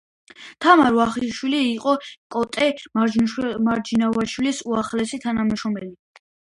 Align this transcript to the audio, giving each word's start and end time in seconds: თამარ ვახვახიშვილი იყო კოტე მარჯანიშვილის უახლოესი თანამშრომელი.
თამარ 0.65 0.95
ვახვახიშვილი 0.95 1.59
იყო 1.67 1.93
კოტე 2.37 2.71
მარჯანიშვილის 3.01 4.67
უახლოესი 4.73 5.25
თანამშრომელი. 5.29 5.97